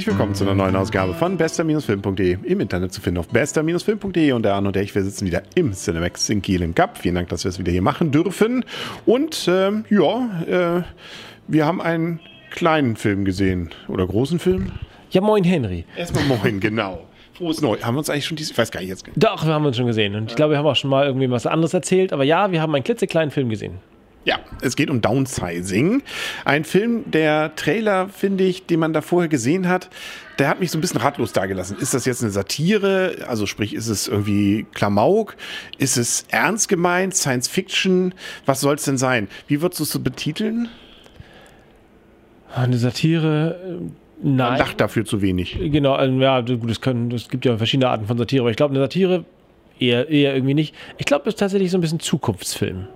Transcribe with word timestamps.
Herzlich 0.00 0.16
willkommen 0.16 0.34
zu 0.34 0.44
einer 0.44 0.54
neuen 0.54 0.76
Ausgabe 0.76 1.12
von 1.12 1.36
bester-film.de 1.36 2.38
im 2.44 2.60
Internet 2.60 2.90
zu 2.90 3.02
finden 3.02 3.18
auf 3.18 3.28
bester-film.de 3.28 4.32
und 4.32 4.44
der 4.44 4.54
Arne 4.54 4.68
und 4.68 4.74
der 4.74 4.82
ich, 4.82 4.94
wir 4.94 5.04
sitzen 5.04 5.26
wieder 5.26 5.42
im 5.56 5.74
Cinemax 5.74 6.30
in 6.30 6.40
Kiel 6.40 6.62
im 6.62 6.74
Cup. 6.74 6.96
Vielen 6.96 7.16
Dank, 7.16 7.28
dass 7.28 7.44
wir 7.44 7.50
es 7.50 7.58
wieder 7.58 7.70
hier 7.70 7.82
machen 7.82 8.10
dürfen. 8.10 8.64
Und 9.04 9.46
ähm, 9.46 9.84
ja, 9.90 10.78
äh, 10.78 10.82
wir 11.48 11.66
haben 11.66 11.82
einen 11.82 12.18
kleinen 12.50 12.96
Film 12.96 13.26
gesehen 13.26 13.72
oder 13.88 14.06
großen 14.06 14.38
Film. 14.38 14.72
Ja, 15.10 15.20
moin 15.20 15.44
Henry. 15.44 15.84
Erstmal 15.94 16.24
moin, 16.24 16.60
genau. 16.60 17.06
Frohes 17.34 17.60
Neu. 17.60 17.76
Haben 17.82 17.96
wir 17.96 17.98
uns 17.98 18.08
eigentlich 18.08 18.24
schon 18.24 18.38
dieses, 18.38 18.52
ich 18.52 18.56
weiß 18.56 18.70
gar 18.70 18.80
nicht 18.80 18.88
jetzt. 18.88 19.04
Doch, 19.16 19.44
wir 19.44 19.52
haben 19.52 19.66
uns 19.66 19.76
schon 19.76 19.86
gesehen. 19.86 20.14
Und 20.14 20.30
ich 20.30 20.36
glaube, 20.36 20.54
wir 20.54 20.58
haben 20.58 20.66
auch 20.66 20.76
schon 20.76 20.88
mal 20.88 21.04
irgendwie 21.04 21.30
was 21.30 21.44
anderes 21.44 21.74
erzählt. 21.74 22.14
Aber 22.14 22.24
ja, 22.24 22.50
wir 22.50 22.62
haben 22.62 22.74
einen 22.74 22.84
klitzekleinen 22.84 23.30
Film 23.30 23.50
gesehen. 23.50 23.74
Ja, 24.24 24.38
es 24.60 24.76
geht 24.76 24.90
um 24.90 25.00
Downsizing. 25.00 26.02
Ein 26.44 26.64
Film, 26.64 27.10
der 27.10 27.56
Trailer, 27.56 28.08
finde 28.10 28.44
ich, 28.44 28.66
den 28.66 28.78
man 28.80 28.92
da 28.92 29.00
vorher 29.00 29.28
gesehen 29.28 29.66
hat, 29.66 29.88
der 30.38 30.48
hat 30.48 30.60
mich 30.60 30.70
so 30.70 30.76
ein 30.78 30.82
bisschen 30.82 31.00
ratlos 31.00 31.32
dagelassen. 31.32 31.78
Ist 31.78 31.94
das 31.94 32.04
jetzt 32.04 32.22
eine 32.22 32.30
Satire? 32.30 33.16
Also 33.26 33.46
sprich, 33.46 33.74
ist 33.74 33.88
es 33.88 34.08
irgendwie 34.08 34.66
Klamauk? 34.74 35.36
Ist 35.78 35.96
es 35.96 36.26
ernst 36.30 36.68
gemeint? 36.68 37.14
Science 37.14 37.48
Fiction? 37.48 38.14
Was 38.44 38.60
soll 38.60 38.74
es 38.74 38.84
denn 38.84 38.98
sein? 38.98 39.28
Wie 39.48 39.62
würdest 39.62 39.80
du 39.80 39.84
es 39.84 39.90
so 39.90 40.00
betiteln? 40.00 40.68
Eine 42.54 42.76
Satire. 42.76 43.58
äh, 43.64 43.70
Man 44.26 44.36
Nein. 44.36 44.58
lacht 44.58 44.80
dafür 44.80 45.04
zu 45.06 45.22
wenig. 45.22 45.58
Genau, 45.58 45.98
ähm, 45.98 46.20
ja, 46.20 46.40
gut, 46.42 46.70
es, 46.70 46.80
können, 46.82 47.10
es 47.12 47.28
gibt 47.30 47.44
ja 47.46 47.56
verschiedene 47.56 47.88
Arten 47.88 48.06
von 48.06 48.18
Satire, 48.18 48.42
aber 48.42 48.50
ich 48.50 48.56
glaube, 48.56 48.72
eine 48.72 48.80
Satire 48.84 49.24
eher, 49.78 50.08
eher 50.10 50.34
irgendwie 50.34 50.54
nicht. 50.54 50.74
Ich 50.98 51.06
glaube, 51.06 51.22
es 51.28 51.34
ist 51.34 51.38
tatsächlich 51.40 51.70
so 51.70 51.78
ein 51.78 51.80
bisschen 51.80 52.00
Zukunftsfilm. 52.00 52.86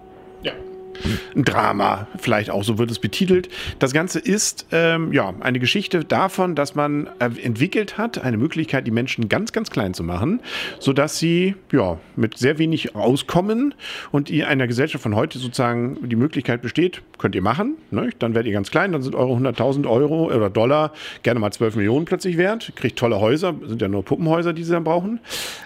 Ein 1.34 1.44
Drama, 1.44 2.06
vielleicht 2.18 2.50
auch 2.50 2.64
so 2.64 2.78
wird 2.78 2.90
es 2.90 2.98
betitelt. 2.98 3.48
Das 3.78 3.92
Ganze 3.92 4.18
ist 4.18 4.66
ähm, 4.72 5.12
ja 5.12 5.32
eine 5.40 5.58
Geschichte 5.58 6.04
davon, 6.04 6.54
dass 6.54 6.74
man 6.74 7.08
äh, 7.18 7.30
entwickelt 7.42 7.98
hat, 7.98 8.22
eine 8.22 8.36
Möglichkeit, 8.36 8.86
die 8.86 8.90
Menschen 8.90 9.28
ganz, 9.28 9.52
ganz 9.52 9.70
klein 9.70 9.94
zu 9.94 10.02
machen, 10.02 10.40
sodass 10.78 11.18
sie 11.18 11.54
ja 11.72 11.98
mit 12.16 12.38
sehr 12.38 12.58
wenig 12.58 12.94
auskommen 12.94 13.74
und 14.12 14.30
in 14.30 14.42
einer 14.42 14.66
Gesellschaft 14.66 15.02
von 15.02 15.14
heute 15.14 15.38
sozusagen 15.38 16.08
die 16.08 16.16
Möglichkeit 16.16 16.62
besteht, 16.62 17.02
könnt 17.18 17.34
ihr 17.34 17.42
machen, 17.42 17.76
ne? 17.90 18.10
dann 18.18 18.34
werdet 18.34 18.48
ihr 18.48 18.54
ganz 18.54 18.70
klein, 18.70 18.92
dann 18.92 19.02
sind 19.02 19.14
eure 19.14 19.34
100.000 19.34 19.88
Euro 19.88 20.26
oder 20.26 20.50
Dollar 20.50 20.92
gerne 21.22 21.40
mal 21.40 21.50
12 21.50 21.76
Millionen 21.76 22.04
plötzlich 22.04 22.36
wert, 22.36 22.72
kriegt 22.76 22.98
tolle 22.98 23.20
Häuser, 23.20 23.54
sind 23.66 23.82
ja 23.82 23.88
nur 23.88 24.04
Puppenhäuser, 24.04 24.52
die 24.52 24.64
sie 24.64 24.72
dann 24.72 24.84
brauchen. 24.84 25.20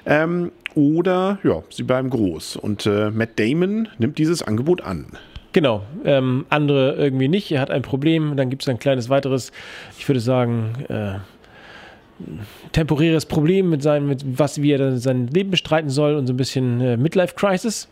Ähm, 0.07 0.53
oder 0.75 1.39
ja, 1.43 1.63
sie 1.71 1.83
bleiben 1.83 2.11
groß. 2.11 2.57
Und 2.57 2.87
äh, 2.87 3.11
Matt 3.11 3.39
Damon 3.39 3.89
nimmt 3.99 4.19
dieses 4.19 4.43
Angebot 4.43 4.83
an. 4.83 5.07
Genau, 5.53 5.83
ähm, 6.05 6.47
andere 6.51 6.95
irgendwie 6.97 7.29
nicht. 7.29 7.51
Er 7.51 7.61
hat 7.61 7.71
ein 7.71 7.83
Problem, 7.83 8.37
dann 8.37 8.51
gibt 8.51 8.63
es 8.63 8.69
ein 8.69 8.79
kleines 8.79 9.09
weiteres, 9.09 9.51
ich 9.99 10.07
würde 10.09 10.21
sagen, 10.21 10.73
äh, 10.89 11.19
temporäres 12.73 13.27
Problem 13.27 13.71
mit 13.71 13.83
seinem, 13.83 14.09
mit 14.09 14.23
was, 14.39 14.61
wie 14.61 14.73
er 14.73 14.99
sein 14.99 15.29
Leben 15.29 15.51
bestreiten 15.51 15.91
soll 15.91 16.17
und 16.17 16.27
so 16.27 16.33
ein 16.33 16.37
bisschen 16.37 16.81
äh, 16.81 16.97
Midlife-Crisis. 16.97 17.89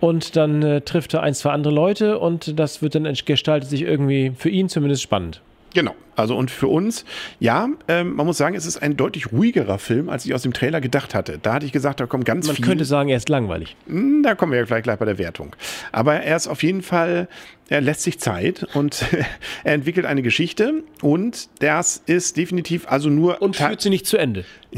Und 0.00 0.36
dann 0.36 0.62
äh, 0.62 0.80
trifft 0.80 1.14
er 1.14 1.22
ein, 1.22 1.34
zwei 1.34 1.50
andere 1.52 1.72
Leute 1.72 2.18
und 2.18 2.58
das 2.58 2.82
wird 2.82 2.94
dann 2.94 3.10
gestaltet 3.24 3.70
sich 3.70 3.82
irgendwie 3.82 4.32
für 4.36 4.50
ihn 4.50 4.68
zumindest 4.68 5.02
spannend. 5.02 5.40
Genau. 5.74 5.94
Also 6.16 6.36
und 6.36 6.52
für 6.52 6.68
uns, 6.68 7.04
ja, 7.40 7.68
ähm, 7.88 8.14
man 8.14 8.24
muss 8.24 8.38
sagen, 8.38 8.54
es 8.54 8.66
ist 8.66 8.80
ein 8.80 8.96
deutlich 8.96 9.32
ruhigerer 9.32 9.78
Film, 9.80 10.08
als 10.08 10.24
ich 10.24 10.32
aus 10.32 10.42
dem 10.42 10.52
Trailer 10.52 10.80
gedacht 10.80 11.12
hatte. 11.12 11.40
Da 11.42 11.54
hatte 11.54 11.66
ich 11.66 11.72
gesagt, 11.72 11.98
da 11.98 12.06
kommt 12.06 12.24
ganz 12.24 12.46
Man 12.46 12.54
viel. 12.54 12.64
könnte 12.64 12.84
sagen, 12.84 13.08
er 13.08 13.16
ist 13.16 13.28
langweilig. 13.28 13.74
Hm, 13.88 14.22
Da 14.22 14.36
kommen 14.36 14.52
wir 14.52 14.60
ja 14.60 14.66
vielleicht 14.66 14.84
gleich 14.84 14.98
bei 14.98 15.04
der 15.06 15.18
Wertung. 15.18 15.56
Aber 15.90 16.14
er 16.14 16.36
ist 16.36 16.46
auf 16.46 16.62
jeden 16.62 16.82
Fall, 16.82 17.26
er 17.68 17.80
lässt 17.80 18.02
sich 18.02 18.20
Zeit 18.20 18.64
und 18.74 19.04
er 19.64 19.72
entwickelt 19.74 20.06
eine 20.06 20.22
Geschichte 20.22 20.84
und 21.02 21.48
das 21.58 22.00
ist 22.06 22.36
definitiv 22.36 22.86
also 22.86 23.08
nur 23.10 23.42
Und 23.42 23.56
führt 23.56 23.80
sie 23.80 23.90
nicht 23.90 24.06
zu 24.06 24.16
Ende. 24.16 24.44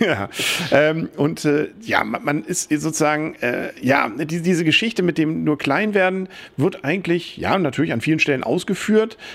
ja. 0.00 0.28
Ähm, 0.72 1.08
und 1.16 1.44
äh, 1.44 1.68
ja, 1.82 2.04
man, 2.04 2.24
man 2.24 2.44
ist 2.44 2.70
sozusagen, 2.70 3.34
äh, 3.40 3.70
ja, 3.80 4.08
die, 4.08 4.40
diese 4.42 4.64
Geschichte 4.64 5.02
mit 5.02 5.18
dem 5.18 5.44
nur 5.44 5.58
klein 5.58 5.94
werden 5.94 6.28
wird 6.56 6.84
eigentlich, 6.84 7.36
ja, 7.36 7.58
natürlich 7.58 7.92
an 7.92 8.00
vielen 8.00 8.18
Stellen 8.18 8.44
ausgeführt, 8.44 8.75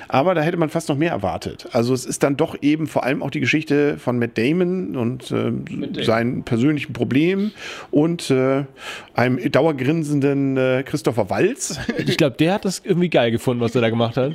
aber 0.08 0.36
da 0.36 0.42
hätte 0.42 0.58
man 0.58 0.70
fast 0.70 0.90
noch 0.90 0.98
mehr 0.98 1.12
erwartet. 1.12 1.68
Also 1.72 1.94
es 1.94 2.06
ist 2.06 2.24
dann 2.24 2.38
doch 2.38 2.56
eben 2.62 2.88
vor 2.88 3.04
allem 3.04 3.22
auch 3.24 3.32
die 3.32 3.40
Geschichte 3.40 3.98
von 3.98 4.20
Matt 4.20 4.38
Damon 4.38 4.96
und 4.96 5.32
äh, 5.32 6.04
seinen 6.04 6.44
persönlichen 6.44 6.94
Problemen 6.94 7.52
und 7.92 8.30
äh, 8.30 8.66
einem 9.14 9.52
dauergrinsenden 9.52 10.58
äh, 10.58 10.84
Christopher 10.86 11.30
Walz. 11.30 11.80
Ich 12.12 12.18
glaube, 12.18 12.36
der 12.38 12.56
hat 12.56 12.66
das 12.66 12.82
irgendwie 12.84 13.10
geil 13.10 13.32
gefunden, 13.32 13.62
was 13.62 13.76
er 13.76 13.82
da 13.82 13.90
gemacht 13.90 14.18
hat. 14.18 14.34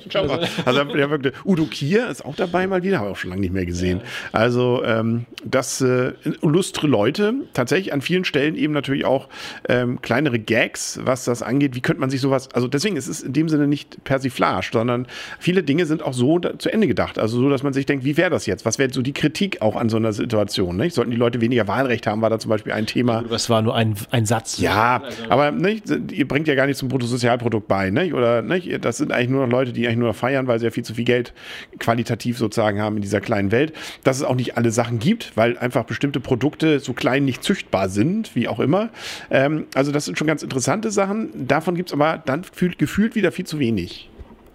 Also 0.64 0.84
der 0.84 1.10
wirkte, 1.10 1.32
Udo 1.44 1.66
Kier 1.66 2.08
ist 2.08 2.24
auch 2.24 2.36
dabei 2.36 2.66
mal 2.66 2.82
wieder, 2.82 2.98
habe 2.98 3.08
ich 3.08 3.12
auch 3.12 3.18
schon 3.18 3.30
lange 3.30 3.40
nicht 3.40 3.52
mehr 3.52 3.66
gesehen. 3.66 4.00
Also 4.32 4.82
ähm, 4.84 5.26
das 5.44 5.80
äh, 5.80 6.12
illustre 6.42 6.86
Leute, 6.86 7.34
tatsächlich 7.52 7.92
an 7.92 8.00
vielen 8.00 8.24
Stellen 8.24 8.54
eben 8.56 8.72
natürlich 8.72 9.04
auch 9.04 9.28
ähm, 9.68 10.00
kleinere 10.00 10.38
Gags, 10.38 11.00
was 11.02 11.24
das 11.24 11.42
angeht. 11.42 11.74
Wie 11.74 11.80
könnte 11.80 12.00
man 12.00 12.10
sich 12.10 12.20
sowas, 12.20 12.48
also 12.52 12.68
deswegen 12.68 12.96
ist 12.96 13.08
es 13.08 13.22
in 13.22 13.32
dem 13.32 13.48
Sinne 13.48 13.66
nicht 13.66 14.02
Persiflage, 14.04 14.70
sondern 14.72 14.95
viele 15.38 15.62
Dinge 15.62 15.84
sind 15.84 16.02
auch 16.02 16.14
so 16.14 16.38
da, 16.38 16.58
zu 16.58 16.72
Ende 16.72 16.86
gedacht. 16.86 17.18
Also 17.18 17.38
so, 17.38 17.50
dass 17.50 17.62
man 17.62 17.72
sich 17.72 17.84
denkt, 17.84 18.04
wie 18.04 18.16
wäre 18.16 18.30
das 18.30 18.46
jetzt? 18.46 18.64
Was 18.64 18.78
wäre 18.78 18.92
so 18.92 19.02
die 19.02 19.12
Kritik 19.12 19.60
auch 19.60 19.76
an 19.76 19.88
so 19.88 19.96
einer 19.96 20.12
Situation? 20.12 20.76
Nicht? 20.76 20.94
Sollten 20.94 21.10
die 21.10 21.16
Leute 21.16 21.40
weniger 21.40 21.68
Wahlrecht 21.68 22.06
haben, 22.06 22.22
war 22.22 22.30
da 22.30 22.38
zum 22.38 22.48
Beispiel 22.48 22.72
ein 22.72 22.86
Thema. 22.86 23.22
Das 23.28 23.50
war 23.50 23.62
nur 23.62 23.74
ein, 23.74 23.94
ein 24.10 24.26
Satz. 24.26 24.58
Ja, 24.58 25.02
aber 25.28 25.50
nicht, 25.50 25.84
ihr 26.12 26.26
bringt 26.26 26.48
ja 26.48 26.54
gar 26.54 26.66
nichts 26.66 26.80
zum 26.80 26.88
Bruttosozialprodukt 26.88 27.68
bei, 27.68 27.90
nicht? 27.90 28.14
Oder 28.14 28.42
nicht? 28.42 28.84
Das 28.84 28.96
sind 28.96 29.12
eigentlich 29.12 29.30
nur 29.30 29.46
noch 29.46 29.52
Leute, 29.52 29.72
die 29.72 29.86
eigentlich 29.86 29.98
nur 29.98 30.08
noch 30.08 30.16
feiern, 30.16 30.46
weil 30.46 30.58
sie 30.58 30.64
ja 30.64 30.70
viel 30.70 30.84
zu 30.84 30.94
viel 30.94 31.04
Geld 31.04 31.34
qualitativ 31.78 32.38
sozusagen 32.38 32.80
haben 32.80 32.96
in 32.96 33.02
dieser 33.02 33.20
kleinen 33.20 33.52
Welt. 33.52 33.72
Dass 34.04 34.16
es 34.16 34.22
auch 34.22 34.34
nicht 34.34 34.56
alle 34.56 34.70
Sachen 34.70 34.98
gibt, 34.98 35.36
weil 35.36 35.58
einfach 35.58 35.84
bestimmte 35.84 36.20
Produkte 36.20 36.80
so 36.80 36.92
klein 36.92 37.24
nicht 37.24 37.42
züchtbar 37.42 37.88
sind, 37.88 38.34
wie 38.34 38.48
auch 38.48 38.60
immer. 38.60 38.90
Ähm, 39.30 39.66
also 39.74 39.92
das 39.92 40.04
sind 40.04 40.18
schon 40.18 40.26
ganz 40.26 40.42
interessante 40.42 40.90
Sachen. 40.90 41.46
Davon 41.46 41.74
gibt 41.74 41.90
es 41.90 41.92
aber 41.92 42.22
dann 42.24 42.42
gefühlt 42.78 43.14
wieder 43.14 43.32
viel 43.32 43.46
zu 43.46 43.58
wenig. 43.58 44.08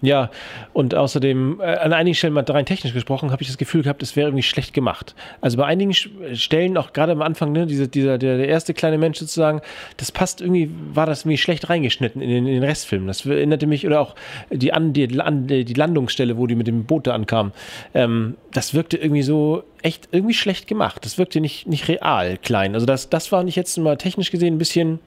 Ja, 0.04 0.32
und 0.74 0.96
außerdem, 0.96 1.60
äh, 1.62 1.64
an 1.78 1.94
einigen 1.94 2.16
Stellen 2.16 2.34
mal 2.34 2.44
rein 2.48 2.66
technisch 2.66 2.92
gesprochen, 2.94 3.32
habe 3.32 3.44
ich 3.44 3.48
das 3.48 3.60
Gefühl 3.60 3.84
gehabt, 3.84 4.02
es 4.02 4.16
wäre 4.16 4.30
irgendwie 4.30 4.42
schlecht 4.42 4.74
gemacht. 4.74 5.14
Also 5.42 5.58
bei 5.58 5.66
einigen 5.66 5.92
Sch- 5.92 6.10
Stellen, 6.34 6.76
auch 6.78 6.92
gerade 6.92 7.12
am 7.12 7.22
Anfang, 7.22 7.52
ne, 7.52 7.68
diese, 7.68 7.88
dieser, 7.88 8.18
der, 8.18 8.38
der 8.38 8.48
erste 8.48 8.74
kleine 8.74 8.98
Mensch 8.98 9.20
sozusagen, 9.20 9.62
das 9.98 10.12
passt 10.12 10.42
irgendwie, 10.42 10.72
war 10.94 11.06
das 11.06 11.22
irgendwie 11.22 11.38
schlecht 11.38 11.70
reingeschnitten 11.70 12.20
in 12.20 12.30
den, 12.30 12.48
in 12.48 12.54
den 12.56 12.64
Restfilm. 12.64 13.06
Das 13.06 13.26
erinnerte 13.28 13.68
mich, 13.68 13.86
oder 13.86 14.02
auch 14.02 14.16
die, 14.50 14.74
an, 14.74 14.94
die, 14.94 15.06
Lan- 15.06 15.46
die 15.46 15.64
Landungsstelle, 15.66 16.36
wo 16.36 16.48
die 16.48 16.56
mit 16.56 16.66
dem 16.66 16.86
Boot 16.86 17.06
da 17.06 17.14
ankamen, 17.14 17.52
ähm, 17.94 18.38
das 18.52 18.74
wirkte 18.74 18.98
irgendwie 18.98 19.22
so 19.22 19.64
echt 19.84 20.10
irgendwie 20.12 20.34
schlecht 20.34 20.68
gemacht. 20.68 21.06
Das 21.06 21.20
wirkte 21.20 21.40
nicht, 21.42 21.68
nicht 21.68 21.88
real 21.88 22.40
klein. 22.40 22.74
Also 22.74 22.88
das, 22.88 23.10
das 23.10 23.32
war 23.32 23.44
nicht 23.44 23.56
jetzt 23.56 23.78
mal 23.78 23.98
technisch 23.98 24.32
gesehen 24.32 24.56
ein 24.56 24.58
bisschen 24.58 25.00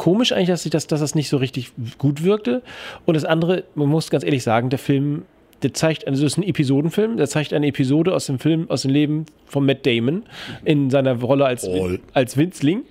komisch 0.00 0.32
eigentlich, 0.32 0.48
dass, 0.48 0.64
ich 0.64 0.70
das, 0.70 0.86
dass 0.86 1.00
das 1.00 1.14
nicht 1.14 1.28
so 1.28 1.36
richtig 1.36 1.72
gut 1.98 2.24
wirkte. 2.24 2.62
Und 3.04 3.14
das 3.14 3.26
andere, 3.26 3.64
man 3.74 3.86
muss 3.86 4.08
ganz 4.08 4.24
ehrlich 4.24 4.42
sagen, 4.42 4.70
der 4.70 4.78
Film, 4.78 5.24
der 5.62 5.74
zeigt, 5.74 6.08
also 6.08 6.24
es 6.24 6.32
ist 6.32 6.38
ein 6.38 6.42
Episodenfilm, 6.42 7.18
der 7.18 7.28
zeigt 7.28 7.52
eine 7.52 7.66
Episode 7.66 8.14
aus 8.14 8.24
dem 8.24 8.38
Film, 8.38 8.70
aus 8.70 8.80
dem 8.80 8.92
Leben 8.92 9.26
von 9.44 9.66
Matt 9.66 9.84
Damon 9.84 10.22
in 10.64 10.88
seiner 10.88 11.20
Rolle 11.20 11.44
als, 11.44 11.68
All. 11.68 12.00
als 12.14 12.38
Winzling. 12.38 12.84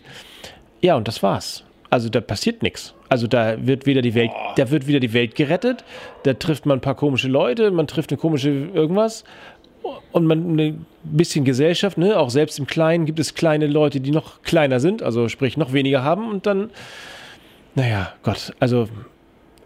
Ja, 0.82 0.98
und 0.98 1.08
das 1.08 1.24
war's. 1.24 1.64
Also 1.90 2.10
da 2.10 2.22
passiert 2.22 2.62
nichts. 2.62 2.94
Also 3.10 3.26
da 3.26 3.66
wird 3.66 3.88
wieder 3.88 4.04
die 4.04 4.14
Welt, 4.14 4.30
da 4.58 4.70
wird 4.70 4.86
wieder 4.86 5.00
die 5.00 5.14
Welt 5.14 5.34
gerettet. 5.34 5.84
Da 6.24 6.36
trifft 6.36 6.68
man 6.68 6.78
ein 6.78 6.82
paar 6.82 6.94
komische 6.94 7.28
Leute, 7.28 7.72
man 7.72 7.88
trifft 7.88 8.12
eine 8.12 8.20
komische 8.20 8.52
irgendwas 8.52 9.24
und 10.12 10.26
man 10.26 10.60
ein 10.60 10.86
bisschen 11.04 11.46
Gesellschaft, 11.46 11.98
ne? 11.98 12.18
auch 12.18 12.30
selbst 12.30 12.60
im 12.60 12.68
Kleinen 12.68 13.06
gibt 13.06 13.20
es 13.20 13.36
kleine 13.36 13.68
Leute, 13.68 14.00
die 14.00 14.12
noch 14.12 14.42
kleiner 14.42 14.80
sind, 14.80 15.02
also 15.04 15.30
sprich 15.30 15.58
noch 15.58 15.74
weniger 15.74 16.04
haben 16.04 16.30
und 16.30 16.46
dann, 16.46 16.72
naja, 17.76 18.14
Gott, 18.24 18.54
also 18.60 18.88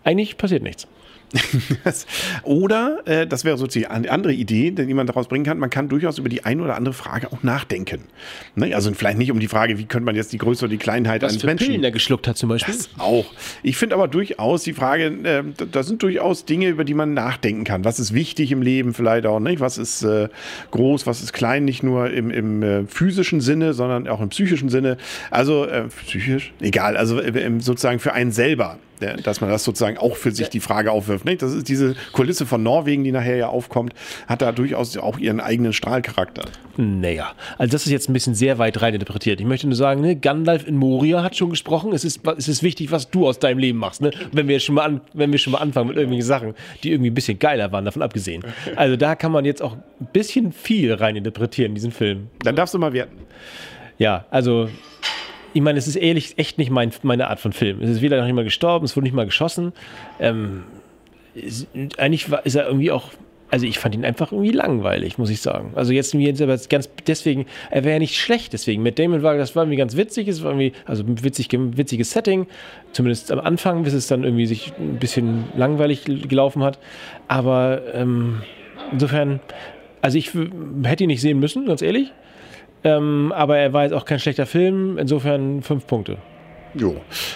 eigentlich 0.04 0.38
passiert 0.38 0.64
nichts. 0.64 0.88
Oder, 2.44 3.00
äh, 3.06 3.28
das 3.28 3.44
wäre 3.46 3.58
so 3.58 3.68
die 3.68 3.88
an- 3.88 4.06
andere 4.08 4.34
Idee, 4.34 4.72
die 4.72 4.94
man 4.94 5.08
daraus 5.08 5.28
bringen 5.28 5.46
kann, 5.46 5.58
man 5.60 5.70
kann 5.70 5.90
durchaus 5.90 6.18
über 6.18 6.30
die 6.30 6.46
eine 6.46 6.62
oder 6.64 6.76
andere 6.76 6.94
Frage 6.94 7.32
auch 7.32 7.44
nachdenken. 7.44 8.04
Ne? 8.56 8.76
Also 8.76 8.92
vielleicht 8.94 9.18
nicht 9.18 9.32
um 9.32 9.40
die 9.40 9.48
Frage, 9.48 9.78
wie 9.78 9.86
könnte 9.86 10.06
man 10.06 10.16
jetzt 10.16 10.34
die 10.34 10.38
Größe 10.38 10.66
oder 10.66 10.72
die 10.72 10.78
Kleinheit 10.78 11.22
Was 11.22 11.32
eines 11.34 11.42
für 11.42 11.48
Menschen. 11.48 11.68
Pillen 11.68 11.84
er 11.84 11.92
geschluckt 11.92 12.28
hat 12.28 12.38
zum 12.38 12.50
Beispiel. 12.50 12.74
Das 12.76 12.90
auch. 12.98 13.26
Ich 13.62 13.78
finde 13.78 13.96
aber 13.96 14.08
durchaus 14.08 14.64
die 14.64 14.74
Frage, 14.74 15.06
äh, 15.06 15.44
da- 15.72 15.84
sind 15.84 16.02
durchaus 16.02 16.46
Dinge, 16.46 16.70
über 16.70 16.84
die 16.86 16.94
man 16.94 17.14
nachdenken 17.14 17.64
kann. 17.66 17.84
Was 17.84 18.00
ist 18.00 18.14
wichtig 18.14 18.52
im 18.52 18.62
Leben 18.62 18.94
vielleicht 18.94 19.26
auch, 19.26 19.40
nicht? 19.40 19.60
Was 19.60 19.78
ist 19.78 20.04
äh, 20.04 20.30
groß, 20.72 21.06
was 21.08 21.22
ist 21.22 21.34
klein, 21.34 21.66
nicht 21.66 21.84
nur 21.84 22.10
im, 22.10 22.32
im 22.32 22.64
äh, 22.64 22.84
physischen 22.88 23.42
Sinne, 23.42 23.74
sondern 23.74 24.08
auch 24.08 24.22
im 24.22 24.30
psychischen 24.30 24.70
Sinne. 24.70 24.98
Also 25.30 25.66
äh, 25.66 25.84
psychisch? 26.06 26.54
Egal, 26.62 26.96
also 26.98 27.20
äh, 27.20 27.52
sozusagen 27.60 28.00
für 28.00 28.14
einen 28.14 28.32
selber. 28.32 28.78
der, 29.02 29.18
dass 29.18 29.42
man 29.42 29.50
das 29.50 29.64
sozusagen 29.66 29.98
auch 29.98 30.16
für 30.16 30.32
sich 30.32 30.48
die 30.50 30.60
Frage 30.62 30.92
aufwirft. 30.92 31.23
Nicht? 31.24 31.42
Das 31.42 31.54
ist 31.54 31.70
diese 31.70 31.96
Kulisse 32.12 32.46
von 32.46 32.64
Norwegen, 32.64 33.04
die 33.04 33.12
nachher 33.12 33.36
ja 33.36 33.48
aufkommt, 33.48 33.94
hat 34.28 34.42
da 34.42 34.52
durchaus 34.52 34.98
auch 34.98 35.18
ihren 35.18 35.40
eigenen 35.40 35.74
Strahlcharakter. 35.74 36.44
Naja, 36.78 37.34
also 37.58 37.72
das 37.72 37.86
ist 37.86 37.92
jetzt 37.92 38.10
ein 38.10 38.14
bisschen 38.14 38.36
sehr 38.36 38.58
weit 38.58 38.82
rein 38.82 38.94
interpretiert. 38.94 39.40
Ich 39.40 39.46
möchte 39.46 39.68
nur 39.68 39.76
sagen, 39.76 40.02
ne, 40.02 40.16
Gandalf 40.16 40.68
in 40.68 40.76
Moria 40.76 41.24
hat 41.24 41.36
schon 41.36 41.50
gesprochen. 41.50 41.94
Es 41.94 42.04
ist, 42.04 42.22
es 42.38 42.48
ist 42.48 42.64
wichtig, 42.64 42.92
was 42.92 43.10
du 43.10 43.28
aus 43.28 43.40
deinem 43.40 43.60
Leben 43.60 43.78
machst. 43.78 44.02
Ne? 44.02 44.12
Wenn, 44.32 44.48
wir 44.48 44.60
schon 44.60 44.76
mal 44.76 44.84
an, 44.84 45.02
wenn 45.14 45.32
wir 45.32 45.40
schon 45.40 45.54
mal 45.54 45.60
anfangen 45.60 45.88
mit 45.88 45.98
irgendwelchen 45.98 46.28
Sachen, 46.28 46.56
die 46.84 46.92
irgendwie 46.92 47.12
ein 47.12 47.14
bisschen 47.14 47.38
geiler 47.40 47.72
waren, 47.72 47.86
davon 47.86 48.02
abgesehen. 48.02 48.44
Also 48.76 48.96
da 48.96 49.16
kann 49.16 49.32
man 49.32 49.46
jetzt 49.46 49.62
auch 49.62 49.74
ein 49.74 50.08
bisschen 50.14 50.52
viel 50.52 50.94
rein 50.94 51.16
interpretieren 51.16 51.72
in 51.72 51.76
diesen 51.76 51.92
Film. 51.92 52.28
Dann 52.40 52.56
darfst 52.56 52.74
du 52.74 52.80
mal 52.80 52.94
werten. 52.94 53.18
Ja, 54.00 54.26
also 54.32 54.70
ich 55.54 55.62
meine, 55.62 55.78
es 55.78 55.88
ist 55.88 55.96
ehrlich 55.96 56.38
echt 56.38 56.58
nicht 56.58 56.72
mein, 56.72 56.92
meine 57.04 57.28
Art 57.28 57.40
von 57.40 57.54
Film. 57.54 57.82
Es 57.82 57.90
ist 57.90 58.02
weder 58.02 58.18
noch 58.18 58.26
nicht 58.26 58.34
mal 58.34 58.44
gestorben, 58.44 58.86
es 58.86 58.96
wurde 58.96 59.04
nicht 59.04 59.14
mal 59.14 59.26
geschossen. 59.26 59.72
Ähm, 60.20 60.64
eigentlich 61.98 62.30
war, 62.32 62.46
ist 62.46 62.56
er 62.56 62.68
irgendwie 62.68 62.92
auch, 62.92 63.10
also 63.50 63.66
ich 63.66 63.80
fand 63.80 63.96
ihn 63.96 64.06
einfach 64.06 64.32
irgendwie 64.32 64.52
langweilig, 64.52 65.18
muss 65.18 65.30
ich 65.30 65.42
sagen. 65.42 65.74
Also 65.76 65.94
jetzt, 65.94 66.14
jetzt 66.14 66.42
aber 66.42 66.58
ganz 66.70 66.90
deswegen, 67.08 67.46
er 67.70 67.84
wäre 67.84 67.94
ja 67.94 68.00
nicht 68.00 68.20
schlecht, 68.20 68.54
deswegen. 68.54 68.82
Mit 68.84 68.98
Damon 69.00 69.22
war 69.24 69.38
das 69.38 69.56
war 69.56 69.64
irgendwie 69.64 69.78
ganz 69.78 69.96
witzig, 69.96 70.28
es 70.28 70.44
war 70.44 70.52
irgendwie, 70.52 70.74
also 70.86 71.04
witzig, 71.08 71.50
witziges 71.52 72.12
Setting, 72.12 72.48
zumindest 72.92 73.32
am 73.32 73.40
Anfang, 73.40 73.84
bis 73.84 73.94
es 73.94 74.08
dann 74.08 74.24
irgendwie 74.24 74.46
sich 74.46 74.74
ein 74.80 74.98
bisschen 74.98 75.46
langweilig 75.56 76.06
gelaufen 76.06 76.64
hat. 76.64 76.80
Aber 77.28 77.82
ähm, 77.94 78.42
insofern, 78.92 79.40
also 80.02 80.18
ich 80.18 80.32
hätte 80.84 81.04
ihn 81.04 81.08
nicht 81.08 81.22
sehen 81.22 81.40
müssen, 81.40 81.66
ganz 81.66 81.82
ehrlich. 81.82 82.12
Ähm, 82.84 83.32
aber 83.36 83.58
er 83.58 83.72
war 83.72 83.84
jetzt 83.84 83.94
auch 83.94 84.06
kein 84.06 84.20
schlechter 84.20 84.46
Film, 84.46 84.98
insofern 84.98 85.62
fünf 85.62 85.88
Punkte. 85.88 86.18
Jo. 86.74 86.96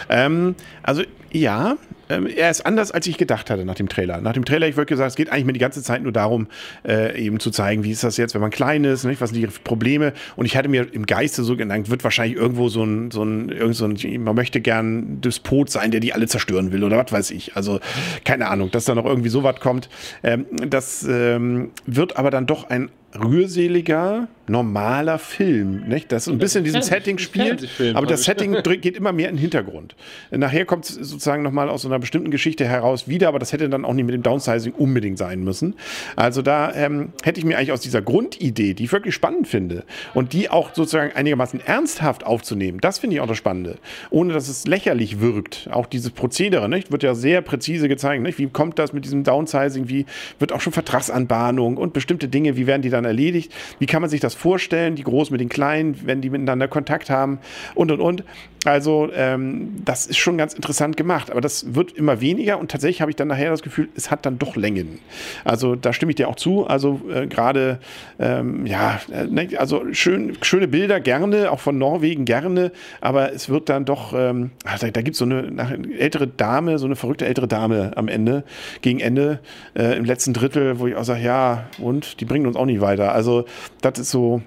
Ähm, 0.09 0.55
also 0.83 1.03
ja, 1.31 1.77
ähm, 2.09 2.27
er 2.27 2.49
ist 2.49 2.65
anders, 2.65 2.91
als 2.91 3.07
ich 3.07 3.17
gedacht 3.17 3.49
hatte 3.49 3.65
nach 3.65 3.75
dem 3.75 3.89
Trailer. 3.89 4.21
Nach 4.21 4.33
dem 4.33 4.45
Trailer, 4.45 4.67
ich 4.67 4.77
würde 4.77 4.87
gesagt, 4.87 5.09
es 5.09 5.15
geht 5.15 5.31
eigentlich 5.31 5.45
mir 5.45 5.53
die 5.53 5.59
ganze 5.59 5.83
Zeit 5.83 6.03
nur 6.03 6.11
darum, 6.11 6.47
äh, 6.87 7.19
eben 7.19 7.39
zu 7.39 7.51
zeigen, 7.51 7.83
wie 7.83 7.91
ist 7.91 8.03
das 8.03 8.17
jetzt, 8.17 8.33
wenn 8.33 8.41
man 8.41 8.51
klein 8.51 8.83
ist, 8.83 9.03
nicht? 9.03 9.21
was 9.21 9.31
sind 9.31 9.41
die 9.41 9.47
Probleme. 9.63 10.13
Und 10.35 10.45
ich 10.45 10.57
hatte 10.57 10.69
mir 10.69 10.87
im 10.93 11.05
Geiste 11.05 11.43
so 11.43 11.55
gedacht, 11.55 11.89
wird 11.89 12.03
wahrscheinlich 12.03 12.37
irgendwo 12.37 12.69
so 12.69 12.83
ein, 12.83 13.11
so 13.11 13.23
ein, 13.23 13.49
irgend 13.49 13.75
so 13.75 13.85
ein, 13.85 14.23
man 14.23 14.35
möchte 14.35 14.61
gern 14.61 15.21
Despot 15.21 15.69
sein, 15.69 15.91
der 15.91 15.99
die 15.99 16.13
alle 16.13 16.27
zerstören 16.27 16.71
will 16.71 16.83
oder 16.83 16.97
was 16.97 17.11
weiß 17.11 17.31
ich. 17.31 17.55
Also 17.55 17.79
keine 18.23 18.47
Ahnung, 18.47 18.71
dass 18.71 18.85
da 18.85 18.95
noch 18.95 19.05
irgendwie 19.05 19.29
so 19.29 19.43
was 19.43 19.59
kommt. 19.59 19.89
Ähm, 20.23 20.45
das 20.67 21.05
ähm, 21.09 21.71
wird 21.85 22.17
aber 22.17 22.31
dann 22.31 22.45
doch 22.45 22.69
ein 22.69 22.89
rührseliger, 23.23 24.27
normaler 24.47 25.19
Film, 25.19 25.87
nicht? 25.87 26.11
Das 26.11 26.27
ein 26.27 26.37
bisschen 26.37 26.59
in 26.59 26.65
diesem 26.65 26.81
Setting 26.81 27.17
spielt, 27.17 27.67
aber 27.93 28.07
das 28.07 28.23
Setting 28.23 28.55
geht 28.81 28.95
immer 28.95 29.11
mehr 29.11 29.29
in 29.29 29.35
den 29.35 29.41
Hintergrund. 29.41 29.95
Nachher 30.31 30.65
kommt 30.65 30.85
es 30.85 30.95
sozusagen 30.95 31.43
nochmal 31.43 31.69
aus 31.69 31.81
so 31.81 31.89
einer 31.89 31.99
bestimmten 31.99 32.31
Geschichte 32.31 32.65
heraus 32.65 33.07
wieder, 33.07 33.27
aber 33.27 33.39
das 33.39 33.51
hätte 33.51 33.69
dann 33.69 33.83
auch 33.85 33.93
nicht 33.93 34.05
mit 34.05 34.15
dem 34.15 34.23
Downsizing 34.23 34.73
unbedingt 34.73 35.17
sein 35.17 35.43
müssen. 35.43 35.75
Also 36.15 36.41
da 36.41 36.73
ähm, 36.73 37.09
hätte 37.23 37.39
ich 37.39 37.45
mir 37.45 37.57
eigentlich 37.57 37.71
aus 37.71 37.81
dieser 37.81 38.01
Grundidee, 38.01 38.73
die 38.73 38.85
ich 38.85 38.91
wirklich 38.91 39.15
spannend 39.15 39.47
finde 39.47 39.83
und 40.13 40.33
die 40.33 40.49
auch 40.49 40.73
sozusagen 40.73 41.13
einigermaßen 41.13 41.59
ernsthaft 41.65 42.25
aufzunehmen, 42.25 42.79
das 42.79 42.99
finde 42.99 43.15
ich 43.15 43.21
auch 43.21 43.27
das 43.27 43.37
Spannende. 43.37 43.77
Ohne 44.09 44.33
dass 44.33 44.47
es 44.47 44.65
lächerlich 44.65 45.19
wirkt. 45.19 45.67
Auch 45.71 45.85
dieses 45.85 46.11
Prozedere, 46.11 46.69
nicht? 46.69 46.91
Wird 46.91 47.03
ja 47.03 47.15
sehr 47.15 47.41
präzise 47.41 47.89
gezeigt, 47.89 48.23
nicht? 48.23 48.39
Wie 48.39 48.47
kommt 48.47 48.79
das 48.79 48.93
mit 48.93 49.03
diesem 49.05 49.23
Downsizing? 49.23 49.89
Wie 49.89 50.05
wird 50.39 50.51
auch 50.53 50.61
schon 50.61 50.73
Vertragsanbahnung 50.73 51.77
und 51.77 51.93
bestimmte 51.93 52.27
Dinge, 52.27 52.55
wie 52.55 52.67
werden 52.67 52.81
die 52.81 52.89
dann 52.89 53.05
erledigt? 53.07 53.53
Wie 53.79 53.85
kann 53.85 54.01
man 54.01 54.09
sich 54.09 54.19
das 54.19 54.35
vorstellen? 54.35 54.95
Die 54.95 55.03
Großen 55.03 55.33
mit 55.33 55.41
den 55.41 55.49
Kleinen, 55.49 55.99
wenn 56.05 56.21
die 56.21 56.29
miteinander 56.29 56.67
Kontakt 56.67 57.09
haben 57.09 57.39
und 57.75 57.91
und 57.91 58.01
und. 58.01 58.23
Also 58.67 59.09
ähm, 59.15 59.81
das 59.85 60.07
ist 60.07 60.17
schon 60.17 60.37
ganz 60.37 60.53
interessant 60.53 60.97
gemacht, 60.97 61.31
aber 61.31 61.41
das 61.41 61.73
wird 61.73 61.93
immer 61.93 62.19
weniger 62.19 62.59
und 62.59 62.69
tatsächlich 62.69 63.01
habe 63.01 63.11
ich 63.11 63.15
dann 63.15 63.29
nachher 63.29 63.49
das 63.49 63.61
Gefühl, 63.61 63.87
es 63.95 64.11
hat 64.11 64.25
dann 64.25 64.39
doch 64.39 64.55
Längen. 64.55 64.99
Also 65.45 65.75
da 65.75 65.93
stimme 65.93 66.11
ich 66.11 66.17
dir 66.17 66.27
auch 66.27 66.35
zu. 66.35 66.67
Also 66.67 66.99
äh, 67.13 67.27
gerade, 67.27 67.79
ähm, 68.19 68.65
ja, 68.65 68.99
äh, 69.11 69.25
ne, 69.25 69.49
also 69.57 69.85
schön, 69.93 70.37
schöne 70.41 70.67
Bilder 70.67 70.99
gerne, 70.99 71.51
auch 71.51 71.59
von 71.59 71.77
Norwegen 71.77 72.25
gerne, 72.25 72.71
aber 72.99 73.31
es 73.31 73.47
wird 73.47 73.69
dann 73.69 73.85
doch, 73.85 74.13
ähm, 74.13 74.51
da, 74.63 74.89
da 74.89 75.01
gibt 75.01 75.15
es 75.15 75.19
so 75.19 75.25
eine, 75.25 75.47
eine, 75.57 75.97
ältere 75.97 76.27
Dame, 76.27 76.77
so 76.77 76.85
eine 76.87 76.95
verrückte 76.95 77.25
ältere 77.25 77.47
Dame 77.47 77.93
am 77.95 78.07
Ende, 78.07 78.43
gegen 78.81 78.99
Ende, 78.99 79.39
äh, 79.75 79.95
im 79.97 80.03
letzten 80.03 80.33
Drittel, 80.33 80.79
wo 80.79 80.87
ich 80.87 80.95
auch 80.95 81.03
sage, 81.03 81.23
ja, 81.23 81.65
und 81.79 82.19
die 82.19 82.25
bringen 82.25 82.45
uns 82.45 82.55
auch 82.55 82.65
nicht 82.65 82.81
weiter. 82.81 82.96
Also 83.05 83.45
das 83.81 83.99
ist 83.99 84.11
so, 84.11 84.41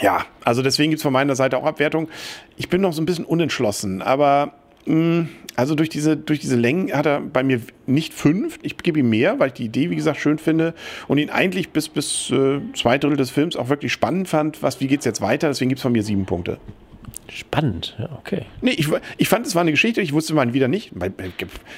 ja, 0.00 0.24
also 0.44 0.62
deswegen 0.62 0.90
gibt 0.90 0.98
es 0.98 1.02
von 1.02 1.12
meiner 1.12 1.36
Seite 1.36 1.56
auch 1.56 1.64
Abwertung. 1.64 2.08
Ich 2.56 2.68
bin 2.68 2.80
noch 2.80 2.92
so 2.92 3.02
ein 3.02 3.06
bisschen 3.06 3.24
unentschlossen, 3.24 4.02
aber 4.02 4.52
mh, 4.86 4.94
mm, 4.94 5.28
also 5.56 5.74
durch 5.74 5.90
diese, 5.90 6.16
durch 6.16 6.38
diese 6.38 6.56
Längen 6.56 6.90
hat 6.92 7.06
er 7.06 7.20
bei 7.20 7.42
mir 7.42 7.60
nicht 7.86 8.14
fünf. 8.14 8.58
Ich 8.62 8.78
gebe 8.78 9.00
ihm 9.00 9.10
mehr, 9.10 9.38
weil 9.38 9.48
ich 9.48 9.54
die 9.54 9.64
Idee, 9.64 9.90
wie 9.90 9.96
gesagt, 9.96 10.18
schön 10.18 10.38
finde 10.38 10.74
und 11.06 11.18
ihn 11.18 11.28
eigentlich 11.28 11.70
bis, 11.70 11.88
bis 11.88 12.30
äh, 12.30 12.60
zwei 12.74 12.96
Drittel 12.96 13.18
des 13.18 13.30
Films 13.30 13.56
auch 13.56 13.68
wirklich 13.68 13.92
spannend 13.92 14.28
fand. 14.28 14.62
Was, 14.62 14.80
wie 14.80 14.86
geht 14.86 15.00
es 15.00 15.04
jetzt 15.04 15.20
weiter? 15.20 15.48
Deswegen 15.48 15.68
gibt 15.68 15.80
es 15.80 15.82
von 15.82 15.92
mir 15.92 16.02
sieben 16.02 16.24
Punkte. 16.24 16.58
Spannend, 17.32 17.96
ja, 17.98 18.08
okay. 18.18 18.42
Nee, 18.60 18.72
ich, 18.72 18.88
ich 19.16 19.28
fand, 19.28 19.46
es 19.46 19.54
war 19.54 19.62
eine 19.62 19.70
Geschichte, 19.70 20.00
ich 20.00 20.12
wusste 20.12 20.34
mal 20.34 20.52
wieder 20.52 20.68
nicht. 20.68 20.92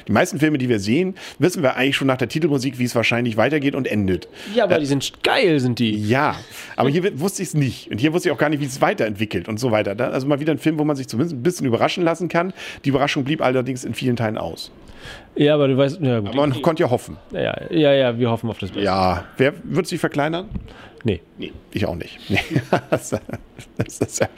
Die 0.09 0.13
meisten 0.13 0.39
Filme, 0.39 0.57
die 0.59 0.69
wir 0.69 0.79
sehen, 0.79 1.15
wissen 1.39 1.63
wir 1.63 1.77
eigentlich 1.77 1.97
schon 1.97 2.07
nach 2.07 2.17
der 2.17 2.29
Titelmusik, 2.29 2.79
wie 2.79 2.85
es 2.85 2.95
wahrscheinlich 2.95 3.37
weitergeht 3.37 3.75
und 3.75 3.87
endet. 3.87 4.29
Ja, 4.55 4.65
aber 4.65 4.75
da, 4.75 4.81
die 4.81 4.87
sind 4.87 5.23
geil, 5.23 5.61
sind 5.61 5.79
die. 5.79 5.95
Ja, 6.09 6.37
aber 6.77 6.89
hier 6.89 7.21
wusste 7.21 7.43
ich 7.43 7.49
es 7.49 7.55
nicht. 7.55 7.91
Und 7.91 7.99
hier 7.99 8.13
wusste 8.13 8.29
ich 8.29 8.33
auch 8.35 8.39
gar 8.39 8.49
nicht, 8.49 8.61
wie 8.61 8.67
es 8.67 8.81
weiterentwickelt 8.81 9.49
und 9.49 9.61
so 9.61 9.71
weiter. 9.71 9.99
Also 10.13 10.27
mal 10.27 10.41
wieder 10.41 10.53
ein 10.53 10.59
Film, 10.59 10.79
wo 10.79 10.85
man 10.85 10.97
sich 10.97 11.09
zumindest 11.09 11.37
ein 11.37 11.43
bisschen 11.43 11.67
überraschen 11.67 12.03
lassen 12.03 12.29
kann. 12.29 12.53
Die 12.85 12.89
Überraschung 12.89 13.25
blieb 13.25 13.43
allerdings 13.43 13.85
in 13.85 13.95
vielen 13.95 14.17
Teilen 14.17 14.39
aus. 14.39 14.73
Ja, 15.35 15.55
aber 15.55 15.69
du 15.69 15.77
weißt, 15.77 16.01
ja 16.01 16.21
gut. 16.21 16.29
Aber 16.31 16.47
man 16.47 16.63
konnte 16.63 16.83
ja 16.83 16.91
hoffen. 16.91 17.17
Ja, 17.33 17.71
ja, 17.71 17.93
ja, 17.93 18.19
wir 18.19 18.31
hoffen 18.31 18.49
auf 18.51 18.59
das 18.59 18.71
Beste. 18.71 18.85
Ja, 18.85 19.25
wer 19.37 19.55
wird 19.65 19.87
sich 19.87 20.01
verkleinern? 20.01 20.49
Nee. 21.05 21.21
Nee, 21.37 21.53
ich 21.73 21.87
auch 21.87 21.97
nicht. 21.97 22.19
Nee. 22.29 22.39
das, 22.91 23.11
das 23.77 23.99
ist 23.99 24.21
ja, 24.21 24.29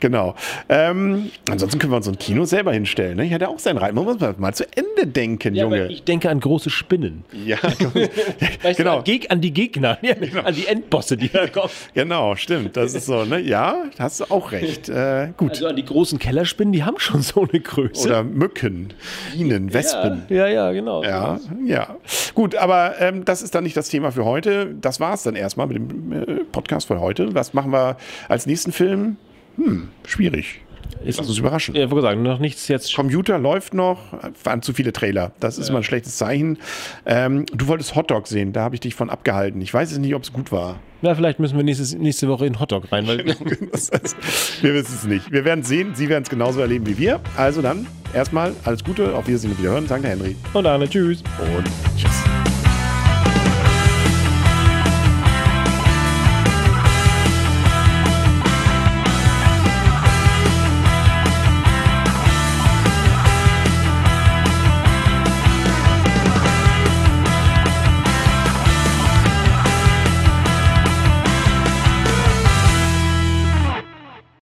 genau. 0.00 0.34
Ähm, 0.68 1.30
ansonsten 1.50 1.78
können 1.78 1.92
wir 1.92 1.96
uns 1.96 2.06
so 2.06 2.12
ein 2.12 2.18
Kino 2.18 2.44
selber 2.44 2.72
hinstellen. 2.72 3.16
Ne? 3.16 3.26
Ich 3.26 3.32
hatte 3.32 3.48
auch 3.48 3.58
seinen 3.58 3.78
Reiten. 3.78 3.94
Man 3.94 4.04
muss 4.04 4.18
mal 4.38 4.54
zu 4.54 4.64
Ende 4.76 5.06
denken, 5.06 5.54
ja, 5.54 5.64
Junge. 5.64 5.88
ich 5.88 6.04
denke 6.04 6.30
an 6.30 6.40
große 6.40 6.70
Spinnen. 6.70 7.24
Ja, 7.32 7.58
weißt 8.62 8.76
genau. 8.76 9.02
Du, 9.02 9.12
an, 9.28 9.40
die 9.40 9.52
Gegner, 9.52 9.98
ja, 10.02 10.14
genau. 10.14 10.42
an 10.42 10.54
die 10.54 10.66
Endbosse, 10.66 11.16
die 11.16 11.28
da 11.28 11.46
kommen. 11.46 11.70
Genau, 11.94 12.36
stimmt. 12.36 12.76
Das 12.76 12.94
ist 12.94 13.06
so, 13.06 13.24
ne? 13.24 13.40
Ja, 13.40 13.84
hast 13.98 14.20
du 14.20 14.24
auch 14.30 14.52
recht. 14.52 14.88
Äh, 14.88 15.28
gut. 15.36 15.50
Also 15.50 15.66
an 15.66 15.76
die 15.76 15.84
großen 15.84 16.18
Kellerspinnen, 16.18 16.72
die 16.72 16.84
haben 16.84 16.98
schon 16.98 17.22
so 17.22 17.46
eine 17.50 17.60
Größe. 17.60 18.08
Oder 18.08 18.24
Mücken, 18.24 18.92
Bienen, 19.32 19.72
Wespen. 19.72 20.22
Ja, 20.28 20.46
ja, 20.46 20.72
genau. 20.72 21.02
Ja, 21.02 21.38
ja. 21.64 21.96
Gut, 22.34 22.54
aber 22.56 22.94
ähm, 23.00 23.24
das 23.24 23.42
ist 23.42 23.54
dann 23.54 23.64
nicht 23.64 23.76
das 23.76 23.88
Thema 23.88 24.12
für 24.12 24.24
heute. 24.24 24.74
Das 24.80 25.00
war 25.00 25.14
es 25.14 25.22
dann 25.22 25.36
erstmal 25.36 25.66
mit 25.66 25.76
dem 25.76 26.12
äh, 26.12 26.44
Podcast 26.52 26.86
für 26.86 27.00
heute. 27.00 27.34
Was 27.34 27.54
machen 27.54 27.72
wir 27.72 27.96
als 28.28 28.46
nächsten 28.46 28.72
Film? 28.72 29.16
Hm, 29.60 29.88
schwierig. 30.06 30.62
Ist 31.04 31.18
das 31.18 31.38
überraschend. 31.38 31.76
Ja, 31.76 31.90
würde 31.90 32.02
sagen, 32.02 32.22
noch 32.22 32.38
nichts 32.38 32.68
jetzt. 32.68 32.94
Computer 32.94 33.38
läuft 33.38 33.74
noch, 33.74 33.98
waren 34.44 34.60
zu 34.60 34.72
viele 34.72 34.92
Trailer. 34.92 35.32
Das 35.40 35.56
ist 35.56 35.66
ja. 35.66 35.70
immer 35.70 35.80
ein 35.80 35.84
schlechtes 35.84 36.16
Zeichen. 36.16 36.58
Ähm, 37.06 37.46
du 37.52 37.68
wolltest 37.68 37.94
Hotdog 37.94 38.26
sehen, 38.26 38.52
da 38.52 38.62
habe 38.62 38.74
ich 38.74 38.80
dich 38.80 38.94
von 38.94 39.08
abgehalten. 39.08 39.60
Ich 39.62 39.72
weiß 39.72 39.92
es 39.92 39.98
nicht, 39.98 40.14
ob 40.14 40.22
es 40.22 40.32
gut 40.32 40.52
war. 40.52 40.78
Ja, 41.02 41.14
vielleicht 41.14 41.38
müssen 41.38 41.56
wir 41.56 41.64
nächstes, 41.64 41.94
nächste 41.94 42.28
Woche 42.28 42.44
in 42.44 42.60
Hotdog 42.60 42.92
rein. 42.92 43.06
Weil 43.06 43.24
heißt, 43.24 44.62
wir 44.62 44.74
wissen 44.74 44.94
es 44.94 45.04
nicht. 45.04 45.32
Wir 45.32 45.44
werden 45.44 45.64
sehen, 45.64 45.94
Sie 45.94 46.08
werden 46.10 46.24
es 46.24 46.28
genauso 46.28 46.60
erleben 46.60 46.86
wie 46.86 46.98
wir. 46.98 47.20
Also 47.36 47.62
dann, 47.62 47.86
erstmal 48.12 48.52
alles 48.64 48.84
Gute, 48.84 49.14
auf 49.14 49.26
Wiedersehen 49.26 49.52
und 49.52 49.58
Wiederhören, 49.58 49.86
der 49.86 49.98
Henry. 50.02 50.36
Und 50.52 50.66
Arne, 50.66 50.88
tschüss. 50.88 51.22
Und 51.56 51.64
tschüss. 51.96 52.29